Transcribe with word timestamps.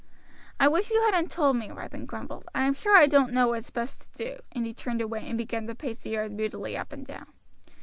"I 0.59 0.67
wish 0.67 0.89
you 0.89 0.99
hadn't 1.03 1.29
told 1.29 1.57
me," 1.57 1.69
Ripon 1.69 2.07
grumbled. 2.07 2.45
"I 2.55 2.63
am 2.65 2.73
sure 2.73 2.97
I 2.97 3.05
don't 3.05 3.31
know 3.33 3.49
what's 3.49 3.69
best 3.69 4.11
to 4.13 4.33
do;" 4.33 4.39
and 4.51 4.65
he 4.65 4.73
turned 4.73 4.99
away 4.99 5.21
and 5.27 5.37
began 5.37 5.67
to 5.67 5.75
pace 5.75 6.01
the 6.01 6.09
yard 6.09 6.31
moodily 6.31 6.75
up 6.75 6.91
and 6.91 7.05
down. 7.05 7.27